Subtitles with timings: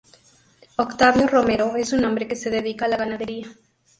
[0.77, 3.53] Octavio Romero es un hombre que se dedica a la ganadería.